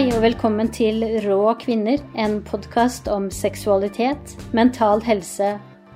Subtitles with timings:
[0.00, 5.50] Hei og velkommen til Rå kvinner, en podkast om seksualitet, mental helse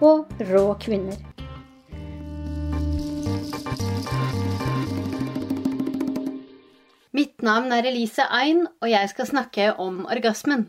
[0.05, 1.17] og rå kvinner.
[7.17, 10.67] Mitt navn er Elise Ein, og jeg skal snakke om orgasmen.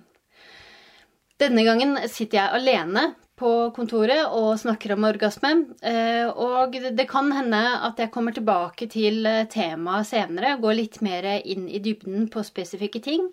[1.36, 3.10] Denne gangen sitter jeg alene
[3.40, 5.52] på kontoret og snakker om orgasme.
[5.84, 11.02] Eh, og det kan hende at jeg kommer tilbake til eh, temaet senere, går litt
[11.06, 13.28] mer inn i dybden på spesifikke ting.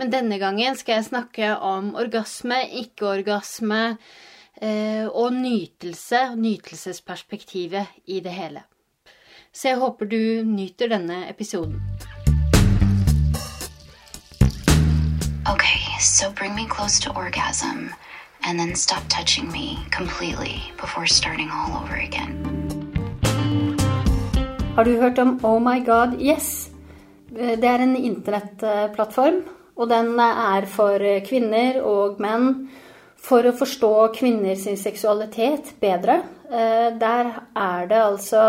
[0.00, 8.34] Men denne gangen skal jeg snakke om orgasme, ikke-orgasme eh, og nytelse, nytelsesperspektivet i det
[8.34, 8.64] hele.
[9.54, 11.78] Så jeg håper du nyter denne episoden.
[15.46, 17.92] Okay, so bring me close to orgasm
[18.46, 22.32] and then stop touching me completely before starting all over again.
[24.76, 26.70] Har du hørt om Oh My God Yes?
[27.34, 29.42] Det er en internettplattform,
[29.76, 32.68] og den er for kvinner og menn
[33.24, 36.20] for å forstå kvinners seksualitet bedre.
[36.50, 38.42] Eh, der er det altså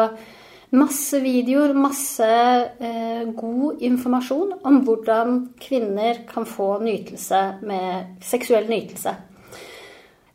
[0.76, 9.16] masse videoer, masse eh, god informasjon om hvordan kvinner kan få nytelse med seksuell nytelse.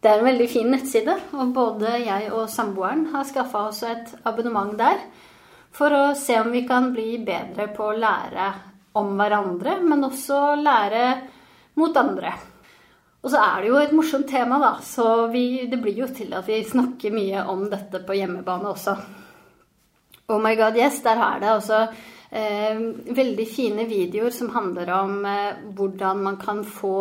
[0.01, 4.15] Det er en veldig fin nettside, og både jeg og samboeren har skaffa oss et
[4.25, 5.03] abonnement der
[5.77, 8.47] for å se om vi kan bli bedre på å lære
[8.98, 11.05] om hverandre, men også lære
[11.78, 12.33] mot andre.
[13.21, 16.33] Og så er det jo et morsomt tema, da, så vi, det blir jo til
[16.37, 18.97] at vi snakker mye om dette på hjemmebane også.
[20.33, 22.81] Oh my god, yes, der er det altså eh,
[23.21, 26.97] veldig fine videoer som handler om eh, hvordan man kan få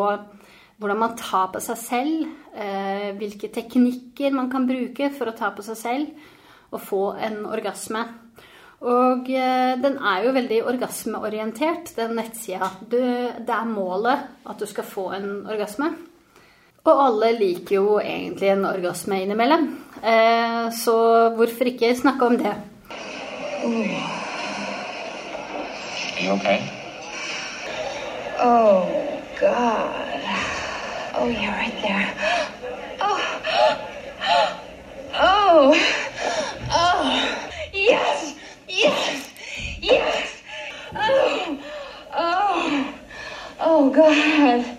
[0.80, 5.52] hvordan man tar på seg selv, eh, hvilke teknikker man kan bruke for å ta
[5.52, 6.27] på seg selv
[6.71, 8.05] og få en orgasme.
[8.80, 12.69] Og eh, den er jo veldig orgasmeorientert, den nettsida.
[12.80, 15.92] Det er målet at du skal få en orgasme.
[16.87, 19.67] Og alle liker jo egentlig en orgasme innimellom.
[19.99, 20.95] Eh, så
[21.36, 22.55] hvorfor ikke snakke om det?
[23.67, 24.20] Oh.
[26.23, 26.59] you okay?
[28.39, 28.87] Oh,
[29.39, 30.58] God.
[31.21, 32.15] Oh, yeah, right there.
[33.02, 33.19] Oh.
[35.15, 35.75] Oh.
[36.71, 37.49] Oh.
[37.73, 38.35] Yes.
[38.69, 39.29] Yes.
[39.81, 40.41] Yes.
[40.95, 41.59] Oh.
[42.15, 42.93] Oh.
[43.59, 44.77] Oh, God.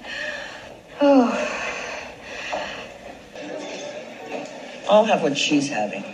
[1.03, 1.29] Oh.
[4.89, 6.05] I'll have what she's having.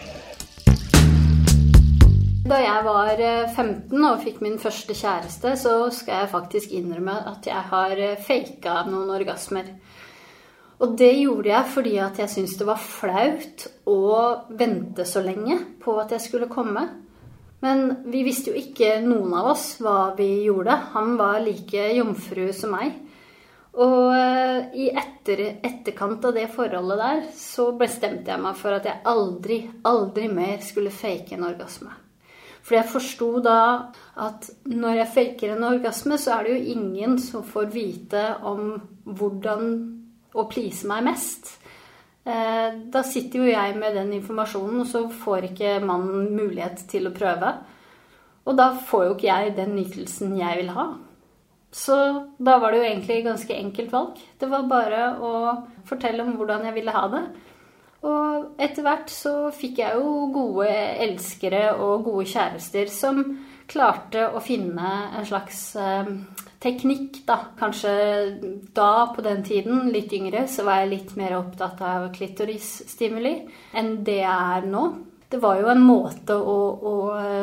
[2.48, 3.22] Da jeg var
[3.54, 8.82] 15 og fikk min første kjæreste, så skal jeg faktisk innrømme at jeg har faka
[8.90, 9.70] noen orgasmer.
[10.76, 14.00] Og det gjorde jeg fordi at jeg syntes det var flaut å
[14.58, 16.84] vente så lenge på at jeg skulle komme.
[17.64, 20.76] Men vi visste jo ikke, noen av oss, hva vi gjorde.
[20.92, 22.98] Han var like jomfru som meg.
[23.76, 28.88] Og eh, i etter, etterkant av det forholdet der, så bestemte jeg meg for at
[28.88, 31.92] jeg aldri, aldri mer skulle fake en orgasme.
[32.66, 33.58] For jeg forsto da
[34.26, 38.72] at når jeg faker en orgasme, så er det jo ingen som får vite om
[39.04, 39.68] hvordan
[40.36, 41.56] å please meg mest.
[42.26, 47.08] Eh, da sitter jo jeg med den informasjonen, og så får ikke mannen mulighet til
[47.08, 47.52] å prøve.
[48.46, 50.88] Og da får jo ikke jeg den nytelsen jeg vil ha.
[51.76, 51.96] Så
[52.38, 54.20] da var det jo egentlig ganske enkelt valg.
[54.40, 55.32] Det var bare å
[55.86, 57.24] fortelle om hvordan jeg ville ha det.
[58.06, 60.70] Og etter hvert så fikk jeg jo gode
[61.04, 63.22] elskere og gode kjærester som
[63.66, 66.10] klarte å finne en slags eh,
[66.66, 67.38] teknikk, da.
[67.58, 67.90] Kanskje
[68.74, 73.36] da, på den tiden, litt yngre, så var jeg litt mer opptatt av klitorisstimuli
[73.76, 74.86] enn det jeg er nå.
[75.28, 76.92] Det var jo en måte å, å,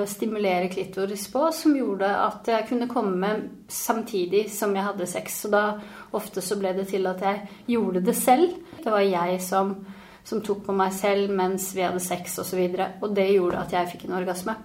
[0.08, 3.32] stimulere klitoris på som gjorde at jeg kunne komme
[3.68, 5.42] samtidig som jeg hadde sex.
[5.44, 5.66] Så da
[6.16, 7.42] ofte så ble det til at jeg
[7.76, 8.56] gjorde det selv.
[8.80, 9.76] Det var jeg som,
[10.24, 12.64] som tok på meg selv mens vi hadde sex osv.
[12.72, 14.56] Og, og det gjorde at jeg fikk en orgasme.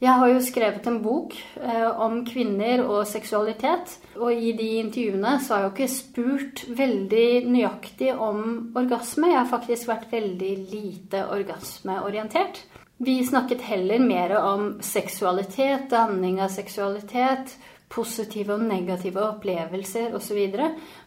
[0.00, 3.98] Jeg har jo skrevet en bok eh, om kvinner og seksualitet.
[4.16, 9.28] Og i de intervjuene så har jeg jo ikke spurt veldig nøyaktig om orgasme.
[9.28, 12.62] Jeg har faktisk vært veldig lite orgasmeorientert.
[13.04, 17.52] Vi snakket heller mer om seksualitet, danning av seksualitet,
[17.92, 20.40] positive og negative opplevelser osv.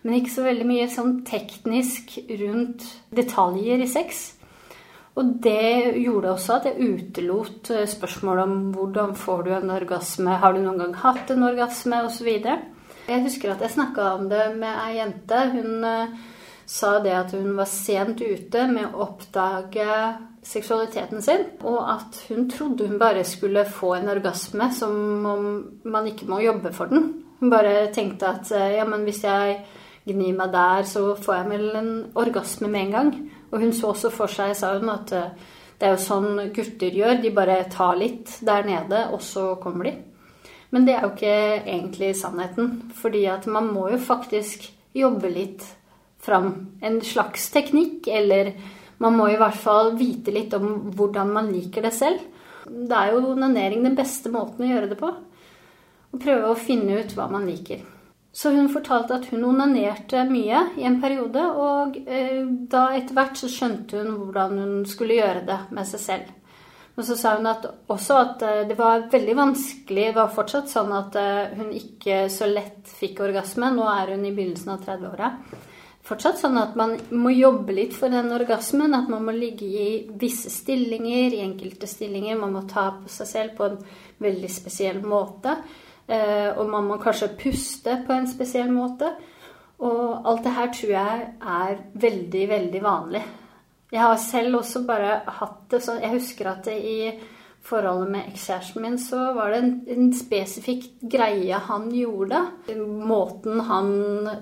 [0.05, 4.32] Men ikke så veldig mye sånn teknisk rundt detaljer i sex.
[5.13, 10.55] Og det gjorde også at jeg utelot spørsmålet om hvordan får du en orgasme, har
[10.55, 12.29] du noen gang hatt en orgasme, osv.
[13.03, 15.41] Jeg husker at jeg snakka om det med ei jente.
[15.53, 16.15] Hun uh,
[16.65, 19.97] sa det at hun var sent ute med å oppdage
[20.43, 25.45] seksualiteten sin, og at hun trodde hun bare skulle få en orgasme som om
[25.83, 27.11] man ikke må jobbe for den.
[27.39, 29.61] Hun bare tenkte at eh, ja, men hvis jeg
[30.07, 33.13] gnir meg der, så får jeg vel en orgasme med en gang.
[33.53, 36.97] Og hun så også for seg, sa hun, at eh, det er jo sånn gutter
[36.97, 37.21] gjør.
[37.21, 39.93] De bare tar litt der nede, og så kommer de.
[40.73, 42.71] Men det er jo ikke egentlig sannheten.
[42.97, 44.65] Fordi at man må jo faktisk
[44.97, 45.65] jobbe litt
[46.23, 48.53] fram en slags teknikk, eller
[49.03, 52.23] man må i hvert fall vite litt om hvordan man liker det selv.
[52.63, 55.09] Det er jo onanering den beste måten å gjøre det på.
[56.13, 57.83] Og prøve å finne ut hva man liker.
[58.33, 63.37] Så hun fortalte at hun onanerte mye i en periode, og eh, da etter hvert
[63.37, 66.31] så skjønte hun hvordan hun skulle gjøre det med seg selv.
[66.95, 70.69] Men så sa hun at, også at eh, det var veldig vanskelig Det var fortsatt
[70.69, 73.71] sånn at eh, hun ikke så lett fikk orgasme.
[73.73, 75.31] Nå er hun i begynnelsen av 30-åra.
[76.03, 78.93] Fortsatt sånn at man må jobbe litt for den orgasmen.
[78.97, 79.87] At man må ligge i
[80.21, 82.37] visse stillinger, i enkelte stillinger.
[82.41, 83.81] Man må ta på seg selv på en
[84.21, 85.57] veldig spesiell måte.
[86.07, 89.13] Eh, og man må kanskje puste på en spesiell måte.
[89.83, 91.29] Og alt det her tror jeg
[91.59, 93.23] er veldig, veldig vanlig.
[93.93, 97.13] Jeg har selv også bare hatt det sånn Jeg husker at i
[97.63, 102.41] forholdet med ekskjæresten min, så var det en, en spesifikk greie han gjorde.
[103.07, 103.93] Måten han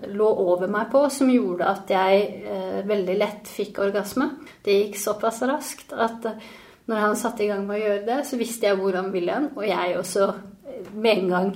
[0.10, 4.32] lå over meg på, som gjorde at jeg eh, veldig lett fikk orgasme.
[4.66, 6.50] Det gikk såpass raskt at eh,
[6.92, 9.38] når han satte i gang med å gjøre det, så visste jeg hvor han ville
[9.38, 10.32] hen, og jeg også
[10.92, 11.54] med en gang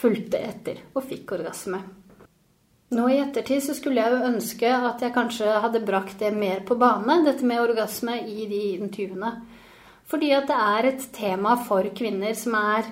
[0.00, 1.80] fulgte etter og fikk orgasme.
[2.90, 6.64] Nå i ettertid så skulle jeg jo ønske at jeg kanskje hadde brakt det mer
[6.66, 9.34] på bane, dette med orgasme, i de intervjuene.
[10.10, 12.88] Fordi at det er et tema for kvinner som er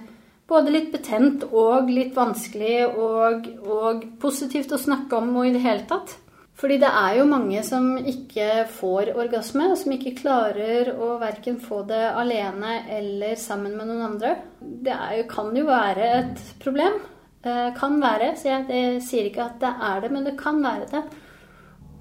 [0.48, 5.64] både litt betent og litt vanskelig og, og positivt å snakke om og i det
[5.66, 6.14] hele tatt.
[6.58, 11.84] Fordi det er jo mange som ikke får orgasme, som ikke klarer å verken få
[11.86, 14.32] det alene eller sammen med noen andre.
[14.58, 16.98] Det jo, kan jo være et problem.
[17.46, 18.32] Eh, kan være.
[18.34, 21.04] Så jeg, jeg sier ikke at det er det, men det kan være det.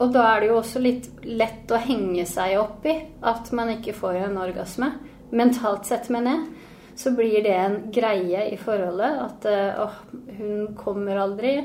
[0.02, 2.96] Og da er det jo også litt lett å henge seg opp i
[3.30, 4.92] at man ikke får en orgasme.
[5.38, 6.66] Mentalt sett, mener jeg.
[6.98, 10.00] Så blir det en greie i forholdet at eh, åh,
[10.40, 11.60] hun kommer aldri.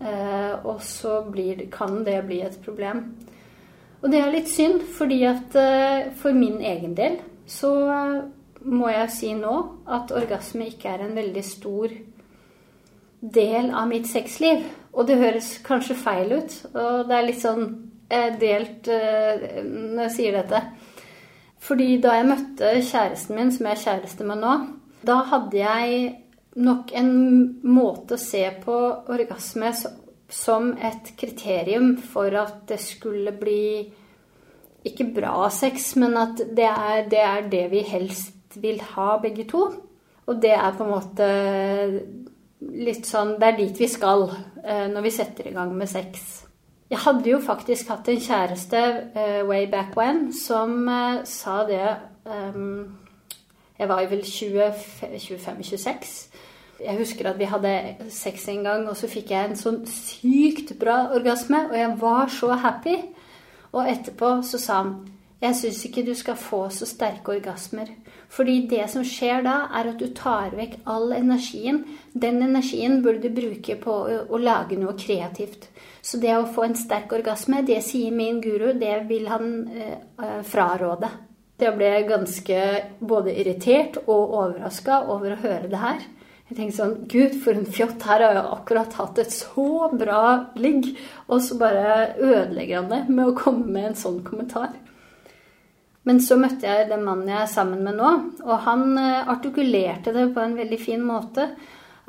[0.00, 3.04] Eh, og så blir, kan det bli et problem.
[4.00, 7.18] Og det er litt synd, fordi at eh, for min egen del
[7.50, 7.72] så
[8.60, 9.54] må jeg si nå
[9.90, 11.92] at orgasme ikke er en veldig stor
[13.20, 14.64] del av mitt sexliv.
[14.94, 17.66] Og det høres kanskje feil ut, og det er litt sånn
[18.08, 20.62] eh, delt når jeg sier dette.
[21.60, 24.56] Fordi da jeg møtte kjæresten min, som jeg er kjæreste med nå,
[25.04, 26.14] da hadde jeg
[26.58, 27.12] nok en
[27.62, 28.76] måte å se på
[29.12, 29.70] orgasme
[30.30, 33.62] som et kriterium for at det skulle bli
[34.86, 39.44] ikke bra sex, men at det er, det er det, vi helst vil ha, begge
[39.50, 39.66] to.
[40.26, 41.26] Og det er på en måte
[42.60, 46.44] litt sånn Det er dit vi skal eh, når vi setter i gang med sex.
[46.90, 48.80] Jeg hadde jo faktisk hatt en kjæreste
[49.14, 51.86] uh, way back when som uh, sa det
[52.26, 52.98] um,
[53.80, 56.10] Jeg var vel 25-26.
[56.84, 57.72] Jeg husker at vi hadde
[58.12, 62.28] sex en gang, og så fikk jeg en sånn sykt bra orgasme, og jeg var
[62.32, 62.98] så happy.
[63.72, 64.92] Og etterpå så sa han
[65.40, 67.88] jeg syns ikke du skal få så sterke orgasmer.
[68.28, 71.80] Fordi det som skjer da, er at du tar vekk all energien.
[72.12, 75.70] Den energien burde du bruke på å, å lage noe kreativt.
[76.04, 79.96] Så det å få en sterk orgasme, det sier min guru, det vil han eh,
[80.20, 81.08] eh fraråde.
[81.64, 82.62] Jeg ble ganske
[83.00, 86.04] både irritert og overraska over å høre det her.
[86.50, 88.02] Jeg tenkte sånn Gud, for en fjott.
[88.02, 90.22] Her har jeg akkurat hatt et så bra
[90.58, 90.88] ligg.
[91.30, 94.72] Og så bare ødelegger han det med å komme med en sånn kommentar.
[96.08, 98.10] Men så møtte jeg den mannen jeg er sammen med nå,
[98.42, 101.44] og han eh, artikulerte det på en veldig fin måte.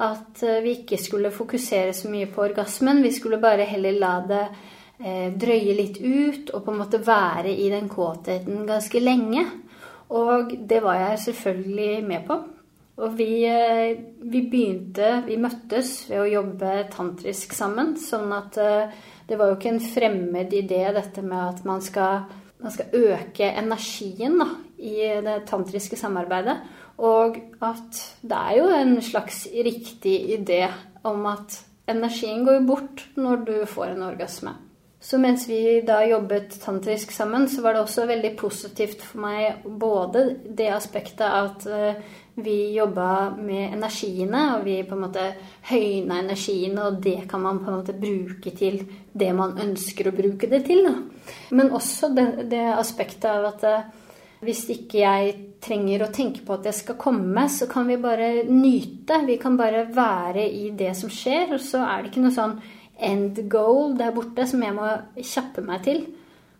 [0.01, 3.03] At eh, vi ikke skulle fokusere så mye på orgasmen.
[3.03, 4.45] Vi skulle bare heller la det
[5.01, 9.45] drøye litt ut og på en måte være i den kåtheten ganske lenge.
[10.11, 12.37] Og det var jeg selvfølgelig med på.
[13.01, 17.95] Og vi, eh, vi, begynte Vi møttes ved å jobbe tantrisk sammen.
[17.97, 18.91] Sånn at eh,
[19.27, 22.27] det var jo ikke en fremmed idé dette med at man skal,
[22.59, 26.59] man skal øke energien da, i det tantriske samarbeidet.
[27.01, 30.65] Og at det er jo en slags riktig idé
[31.07, 34.53] om at energien går bort når du får en orgasme.
[35.01, 39.63] Så mens vi da jobbet tantrisk sammen, så var det også veldig positivt for meg
[39.65, 42.03] både det aspektet at eh,
[42.37, 45.23] vi jobba med energiene, og vi på en måte
[45.71, 48.77] høyna energiene, og det kan man på en måte bruke til
[49.11, 50.85] det man ønsker å bruke det til.
[50.85, 50.93] Da.
[51.57, 53.67] Men også det, det aspektet av at
[54.41, 58.41] Hvis ikke jeg trenger å tenke på at jeg skal komme, så kan vi bare
[58.49, 59.19] nyte.
[59.27, 62.55] Vi kan bare være i det som skjer, og så er det ikke noe sånn
[63.01, 66.05] end goal der borte som jeg må kjappe meg til.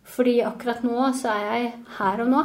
[0.02, 2.42] Fordi akkurat nå så er jeg her og nå.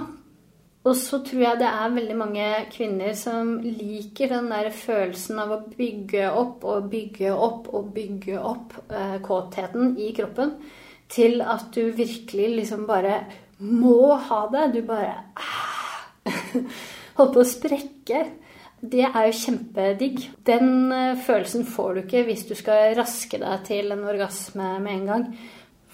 [0.87, 5.51] Og så tror jeg det er veldig mange kvinner som liker den der følelsen av
[5.51, 10.53] å bygge opp og bygge opp og bygge opp eh, kåtheten i kroppen
[11.11, 13.19] til at du virkelig liksom bare
[13.59, 14.67] må ha det.
[14.77, 16.05] Du bare ah,
[17.17, 18.23] Holdt på å sprekke.
[18.91, 20.23] Det er jo kjempedigg.
[20.47, 24.93] Den eh, følelsen får du ikke hvis du skal raske deg til en orgasme med
[24.93, 25.29] en gang.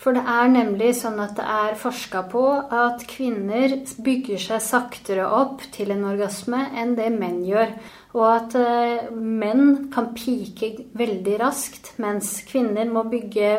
[0.04, 2.44] For det er nemlig sånn at det er forska på
[2.76, 7.72] at kvinner bygger seg saktere opp til en orgasme enn det menn gjør.
[8.18, 13.54] Og at uh, menn kan pike veldig raskt, mens kvinner må bygge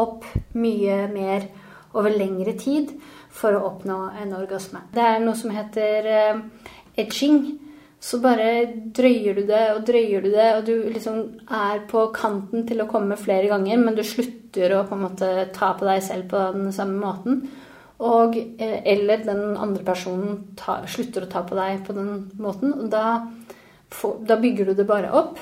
[0.00, 0.24] opp
[0.56, 1.50] mye mer
[1.92, 2.94] over lengre tid
[3.34, 4.86] for å oppnå en orgasme.
[4.94, 7.42] Det er noe som heter uh, edging
[8.04, 8.48] så bare
[8.96, 12.88] drøyer du det og drøyer du det, og du liksom er på kanten til å
[12.90, 16.42] komme flere ganger, men du slutter å på en måte ta på deg selv på
[16.52, 17.40] den samme måten.
[18.04, 22.74] Og, eh, eller den andre personen ta, slutter å ta på deg på den måten.
[22.74, 23.24] Og da,
[24.28, 25.38] da bygger du det bare opp.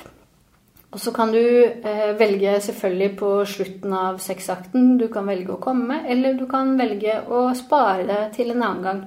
[0.93, 4.95] Og så kan du eh, velge selvfølgelig på slutten av sexakten.
[5.01, 8.87] Du kan velge å komme, eller du kan velge å spare det til en annen
[8.87, 9.03] gang.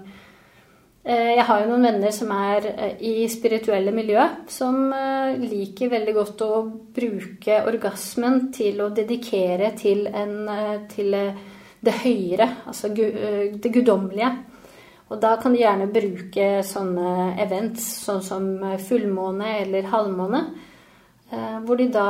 [1.07, 4.19] Eh, jeg har jo noen venner som er eh, i spirituelle miljø,
[4.51, 6.55] som eh, liker veldig godt å
[6.97, 10.51] bruke orgasmen til å dedikere til, en,
[10.91, 14.33] til det høyere, altså det guddommelige.
[15.07, 18.49] Og da kan de gjerne bruke sånne events, sånn som
[18.89, 20.41] fullmåne eller halvmåne,
[21.63, 22.09] hvor de da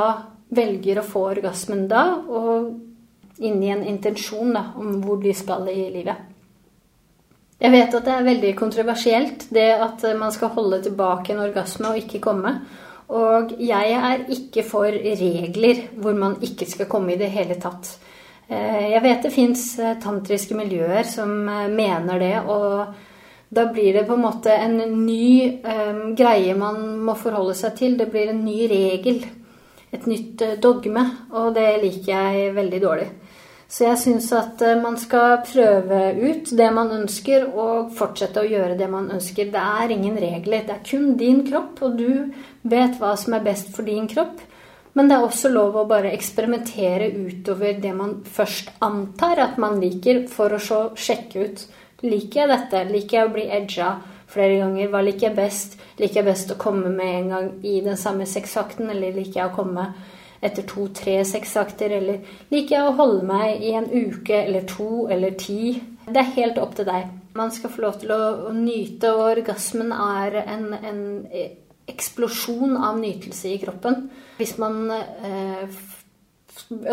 [0.56, 5.68] velger å få orgasmen da, og inn i en intensjon da, om hvor de skal
[5.68, 6.35] i livet.
[7.56, 11.88] Jeg vet at det er veldig kontroversielt, det at man skal holde tilbake en orgasme
[11.88, 12.52] og ikke komme.
[13.16, 17.94] Og jeg er ikke for regler hvor man ikke skal komme i det hele tatt.
[18.46, 23.94] Eh, jeg vet det fins eh, tantriske miljøer som eh, mener det, og da blir
[23.94, 25.62] det på en måte en ny
[26.18, 27.94] greie man må forholde seg til.
[27.98, 29.20] Det blir en ny regel.
[29.94, 33.06] Et nytt dogme, og det liker jeg veldig dårlig.
[33.66, 38.48] Så jeg syns at eh, man skal prøve ut det man ønsker, og fortsette å
[38.48, 39.50] gjøre det man ønsker.
[39.50, 40.66] Det er ingen regler.
[40.66, 42.30] Det er kun din kropp, og du
[42.62, 44.38] vet hva som er best for din kropp.
[44.96, 49.80] Men det er også lov å bare eksperimentere utover det man først antar at man
[49.82, 51.66] liker, for å så sjekke ut.
[52.06, 52.84] Liker jeg dette?
[52.92, 53.90] Liker jeg å bli edga
[54.30, 54.92] flere ganger?
[54.92, 55.74] Hva liker jeg best?
[55.98, 59.50] Liker jeg best å komme med en gang i den samme sexakten, eller liker jeg
[59.50, 59.90] å komme
[60.46, 62.22] etter to-tre sexakter, eller
[62.52, 65.76] liker jeg å holde meg i en uke eller to eller ti?
[66.06, 67.10] Det er helt opp til deg.
[67.36, 71.04] Man skal få lov til å, å nyte, og orgasmen er en, en,
[71.86, 74.08] eksplosjon av nytelse i kroppen.
[74.40, 75.76] Hvis man eh,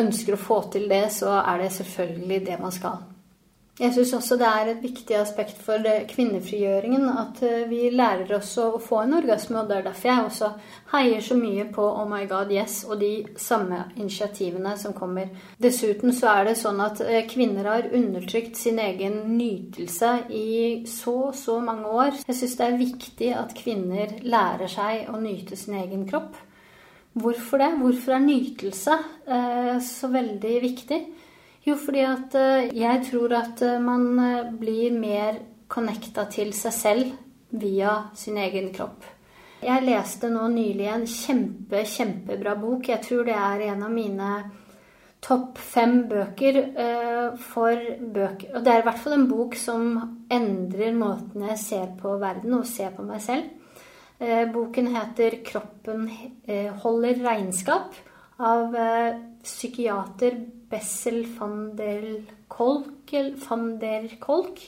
[0.03, 2.99] ønsker å få til det, så er det selvfølgelig det man skal.
[3.81, 8.51] Jeg syns også det er et viktig aspekt for kvinnefrigjøringen at eh, vi lærer oss
[8.61, 9.63] å få en orgasme.
[9.63, 10.49] Og det er derfor jeg også
[10.91, 15.33] heier så mye på Oh my God Yes og de samme initiativene som kommer.
[15.57, 20.53] Dessuten så er det sånn at eh, kvinner har undertrykt sin egen nytelse i
[20.85, 22.21] så, så mange år.
[22.29, 26.37] Jeg syns det er viktig at kvinner lærer seg å nyte sin egen kropp.
[27.17, 27.73] Hvorfor det?
[27.81, 31.03] Hvorfor er nytelse eh, så veldig viktig?
[31.63, 35.39] Jo, fordi at eh, jeg tror at eh, man eh, blir mer
[35.71, 37.13] connecta til seg selv
[37.55, 39.05] via sin egen kropp.
[39.63, 42.89] Jeg leste nå nylig en kjempe, kjempebra bok.
[42.91, 44.31] Jeg tror det er en av mine
[45.23, 46.57] topp fem bøker
[47.39, 48.49] for bøker.
[48.57, 49.85] Og det er i hvert fall en bok som
[50.27, 53.47] endrer måten jeg ser på verden og ser på meg selv.
[54.51, 56.09] Boken heter 'Kroppen
[56.83, 58.03] holder regnskap'
[58.43, 58.75] av
[59.47, 60.41] psykiater
[60.73, 62.07] Bessel van der
[62.49, 63.13] Kolk,
[63.47, 64.59] van der Kolk.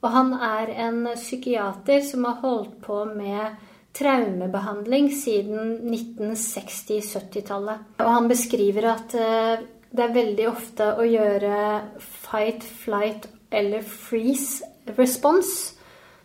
[0.00, 3.58] Og han er en psykiater som har holdt på med
[3.96, 7.78] traumebehandling siden 1960-70-tallet.
[8.00, 11.56] Og han beskriver at eh, det er veldig ofte å gjøre
[11.98, 14.64] fight, flight eller freeze
[14.96, 15.76] response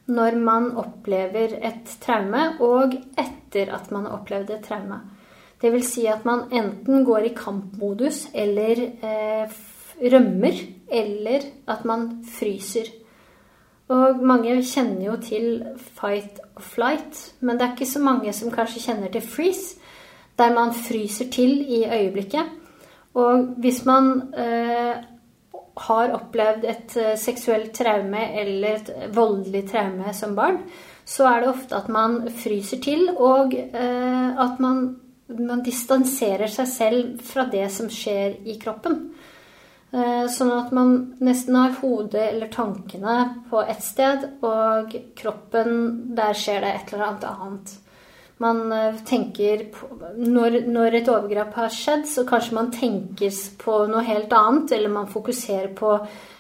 [0.05, 5.00] når man opplever et traume, og etter at man har opplevd et traume.
[5.65, 9.55] Det vil si at man enten går i kampmodus eller eh,
[10.13, 10.60] rømmer,
[10.93, 12.91] eller at man fryser.
[13.89, 15.48] Og mange kjenner jo til
[15.98, 19.79] fight og flight, men det er ikke så mange som kanskje kjenner til freeze,
[20.38, 22.53] der man fryser til i øyeblikket.
[23.17, 25.01] Og hvis man eh,
[25.77, 30.62] har opplevd et eh, seksuelt traume eller et voldelig traume som barn,
[31.05, 34.95] så er det ofte at man fryser til, og eh, at man,
[35.27, 39.00] man distanserer seg selv fra det som skjer i kroppen.
[39.96, 40.91] Eh, sånn at man
[41.24, 43.17] nesten har hodet eller tankene
[43.50, 45.74] på ett sted, og kroppen,
[46.17, 47.75] der skjer det et eller annet annet.
[48.44, 49.88] Man eh, tenker på,
[50.20, 54.91] når, når, et overgrep har skjedd, så kanskje man tenker på noe helt annet, eller
[54.91, 55.96] man fokuserer, på,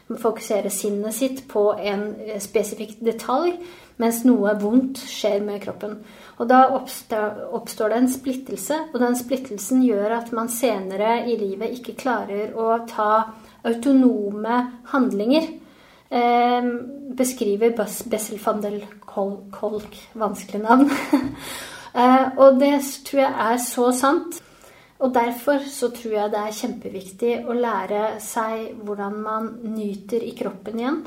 [0.07, 3.55] man fokuserer sinnet sitt på en eh, spesifikk detalj,
[4.01, 5.97] mens noe vondt skjer med kroppen.
[6.37, 11.77] Og da oppstår det en splittelse, og den splittelsen gjør at man senere i livet
[11.77, 13.11] ikke klarer å ta
[13.65, 14.59] autonome
[14.91, 15.47] handlinger.
[16.09, 16.67] Eh,
[17.17, 20.91] beskriver Bessel van del Kolk, vanskelig navn.
[21.95, 22.73] Eh, og det
[23.07, 24.41] tror jeg er så sant.
[25.03, 30.31] Og derfor så tror jeg det er kjempeviktig å lære seg hvordan man nyter i
[30.37, 31.01] kroppen igjen.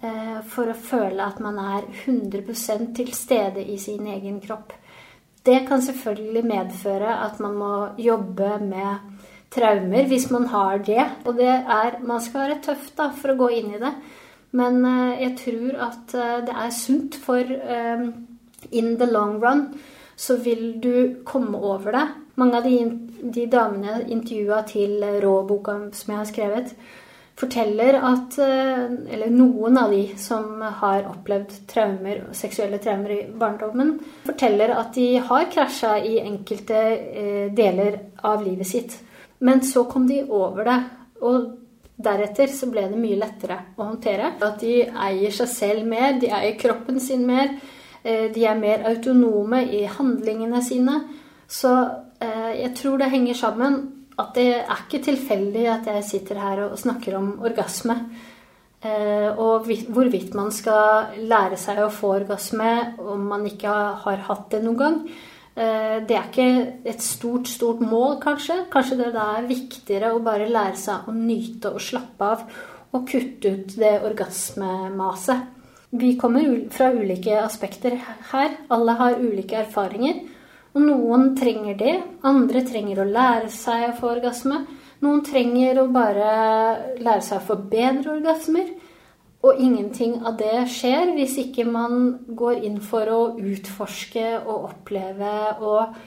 [0.00, 4.72] Eh, for å føle at man er 100 til stede i sin egen kropp.
[5.44, 9.20] Det kan selvfølgelig medføre at man må jobbe med
[9.52, 11.04] traumer hvis man har det.
[11.24, 13.94] Og det er Man skal være tøff da, for å gå inn i det.
[14.58, 16.18] Men eh, jeg tror at
[16.48, 17.46] det er sunt for
[18.70, 19.68] in the long run
[20.20, 22.06] så vil du komme over det.
[22.40, 22.78] Mange av de,
[23.36, 26.74] de damene jeg intervjua til Rå-boka som jeg har skrevet,
[27.40, 33.94] forteller at eh, Eller noen av de som har opplevd traumer, seksuelle traumer i barndommen,
[34.26, 38.98] forteller at de har krasja i enkelte eh, deler av livet sitt.
[39.40, 40.78] Men så kom de over det.
[41.24, 41.48] Og
[42.00, 44.34] Deretter så ble det mye lettere å håndtere.
[44.40, 47.52] At de eier seg selv mer, de eier kroppen sin mer.
[48.02, 50.96] Eh, de er mer autonome i handlingene sine.
[51.50, 53.78] Så eh, jeg tror det henger sammen
[54.20, 57.96] at det er ikke tilfeldig at jeg sitter her og snakker om orgasme.
[58.84, 64.50] Eh, og hvorvidt man skal lære seg å få orgasme om man ikke har hatt
[64.52, 64.98] det noen gang.
[65.60, 66.44] Det er ikke
[66.88, 68.62] et stort, stort mål, kanskje.
[68.72, 72.44] Kanskje det da er viktigere å bare lære seg å nyte og slappe av
[72.96, 75.48] og kutte ut det orgasmemaset.
[75.90, 77.96] Vi kommer fra ulike aspekter
[78.30, 78.52] her.
[78.70, 80.22] Alle har ulike erfaringer.
[80.74, 81.96] Og noen trenger det.
[82.26, 84.62] Andre trenger å lære seg å få orgasme.
[85.02, 86.30] Noen trenger å bare
[87.00, 88.70] lære seg å få bedre orgasmer.
[89.40, 92.02] Og ingenting av det skjer hvis ikke man
[92.36, 96.00] går inn for å utforske og oppleve og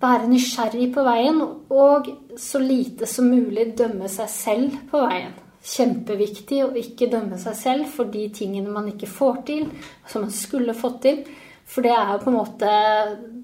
[0.00, 2.08] være nysgjerrig på veien, og
[2.40, 7.88] så lite som mulig dømme seg selv på veien kjempeviktig å ikke dømme seg selv
[7.92, 9.66] for de tingene man ikke får til,
[10.08, 11.22] som man skulle fått til.
[11.70, 12.70] For det er jo på en måte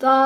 [0.02, 0.16] da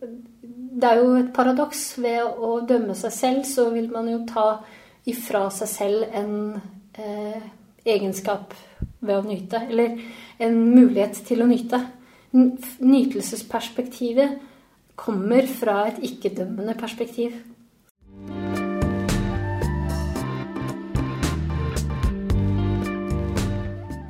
[0.00, 1.98] Det er jo et paradoks.
[1.98, 4.62] Ved å dømme seg selv, så vil man jo ta
[5.10, 6.60] ifra seg selv en
[6.94, 7.42] eh,
[7.84, 8.54] egenskap
[9.00, 9.56] ved å nyte.
[9.66, 9.98] Eller
[10.38, 11.80] en mulighet til å nyte.
[12.32, 14.38] Nytelsesperspektivet
[15.00, 17.34] kommer fra et ikke-dømmende perspektiv.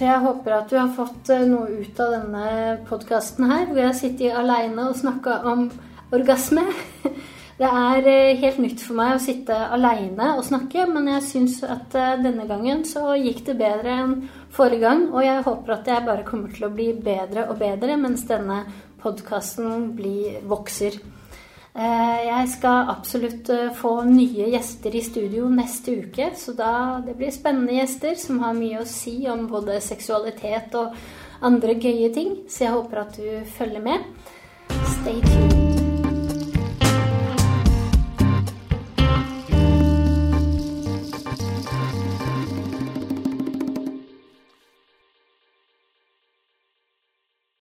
[0.01, 2.45] Jeg håper at du har fått eh, noe ut av denne
[2.89, 5.67] podkasten her, hvor jeg har sittet aleine og snakka om
[6.17, 6.65] orgasme.
[7.61, 11.59] Det er eh, helt nytt for meg å sitte aleine og snakke, men jeg syns
[11.69, 14.15] at eh, denne gangen så gikk det bedre enn
[14.57, 18.01] forrige gang, og jeg håper at jeg bare kommer til å bli bedre og bedre
[18.01, 18.63] mens denne
[19.05, 19.99] podkasten
[20.49, 20.97] vokser.
[21.71, 26.73] Eh, jeg skal absolutt eh, få nye gjester i studio neste uke, så da
[27.07, 30.99] det blir spennende gjester som har mye å si om både seksualitet og
[31.47, 32.37] andre gøye ting.
[32.51, 34.07] Så jeg håper at du følger med.
[34.99, 35.70] Stay tuned.